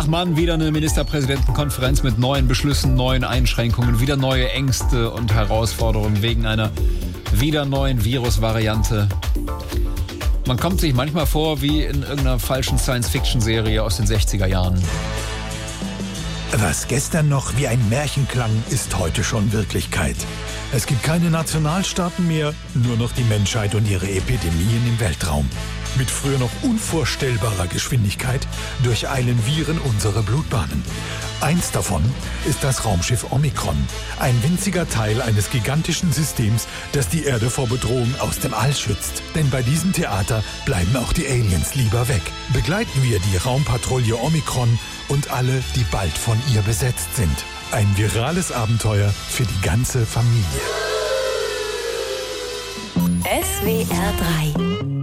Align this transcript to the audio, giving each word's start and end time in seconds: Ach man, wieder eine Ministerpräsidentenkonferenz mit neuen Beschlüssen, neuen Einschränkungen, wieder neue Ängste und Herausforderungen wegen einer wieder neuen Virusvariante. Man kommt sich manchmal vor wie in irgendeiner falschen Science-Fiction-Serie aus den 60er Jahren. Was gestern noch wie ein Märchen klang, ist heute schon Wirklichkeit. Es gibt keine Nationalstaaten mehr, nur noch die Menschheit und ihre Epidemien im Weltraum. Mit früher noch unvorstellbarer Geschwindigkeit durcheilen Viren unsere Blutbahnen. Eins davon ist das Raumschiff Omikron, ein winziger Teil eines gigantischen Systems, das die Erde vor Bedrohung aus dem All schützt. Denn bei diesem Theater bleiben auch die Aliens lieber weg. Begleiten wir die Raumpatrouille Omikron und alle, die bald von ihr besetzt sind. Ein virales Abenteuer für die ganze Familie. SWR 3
Ach 0.00 0.06
man, 0.06 0.36
wieder 0.36 0.54
eine 0.54 0.70
Ministerpräsidentenkonferenz 0.70 2.04
mit 2.04 2.20
neuen 2.20 2.46
Beschlüssen, 2.46 2.94
neuen 2.94 3.24
Einschränkungen, 3.24 3.98
wieder 3.98 4.16
neue 4.16 4.48
Ängste 4.48 5.10
und 5.10 5.34
Herausforderungen 5.34 6.22
wegen 6.22 6.46
einer 6.46 6.70
wieder 7.32 7.64
neuen 7.64 8.04
Virusvariante. 8.04 9.08
Man 10.46 10.56
kommt 10.56 10.80
sich 10.80 10.94
manchmal 10.94 11.26
vor 11.26 11.62
wie 11.62 11.82
in 11.82 12.02
irgendeiner 12.02 12.38
falschen 12.38 12.78
Science-Fiction-Serie 12.78 13.82
aus 13.82 13.96
den 13.96 14.06
60er 14.06 14.46
Jahren. 14.46 14.80
Was 16.52 16.86
gestern 16.86 17.28
noch 17.28 17.56
wie 17.56 17.66
ein 17.66 17.88
Märchen 17.88 18.28
klang, 18.28 18.52
ist 18.70 18.96
heute 19.00 19.24
schon 19.24 19.52
Wirklichkeit. 19.52 20.16
Es 20.72 20.86
gibt 20.86 21.02
keine 21.02 21.28
Nationalstaaten 21.28 22.28
mehr, 22.28 22.54
nur 22.74 22.96
noch 22.98 23.10
die 23.10 23.24
Menschheit 23.24 23.74
und 23.74 23.90
ihre 23.90 24.08
Epidemien 24.08 24.86
im 24.86 25.00
Weltraum. 25.00 25.50
Mit 25.96 26.10
früher 26.10 26.38
noch 26.38 26.50
unvorstellbarer 26.62 27.66
Geschwindigkeit 27.66 28.46
durcheilen 28.82 29.38
Viren 29.46 29.78
unsere 29.78 30.22
Blutbahnen. 30.22 30.84
Eins 31.40 31.70
davon 31.70 32.02
ist 32.48 32.64
das 32.64 32.84
Raumschiff 32.84 33.30
Omikron, 33.30 33.76
ein 34.18 34.42
winziger 34.42 34.88
Teil 34.88 35.22
eines 35.22 35.50
gigantischen 35.50 36.12
Systems, 36.12 36.66
das 36.92 37.08
die 37.08 37.24
Erde 37.24 37.48
vor 37.48 37.68
Bedrohung 37.68 38.12
aus 38.18 38.40
dem 38.40 38.54
All 38.54 38.74
schützt. 38.74 39.22
Denn 39.36 39.48
bei 39.50 39.62
diesem 39.62 39.92
Theater 39.92 40.42
bleiben 40.64 40.96
auch 40.96 41.12
die 41.12 41.26
Aliens 41.26 41.76
lieber 41.76 42.08
weg. 42.08 42.22
Begleiten 42.52 43.02
wir 43.04 43.20
die 43.20 43.36
Raumpatrouille 43.36 44.16
Omikron 44.16 44.78
und 45.08 45.30
alle, 45.30 45.62
die 45.76 45.84
bald 45.92 46.16
von 46.16 46.40
ihr 46.52 46.62
besetzt 46.62 47.14
sind. 47.14 47.44
Ein 47.70 47.86
virales 47.96 48.50
Abenteuer 48.50 49.12
für 49.28 49.44
die 49.44 49.60
ganze 49.62 50.06
Familie. 50.06 50.44
SWR 53.24 54.12
3 54.54 54.98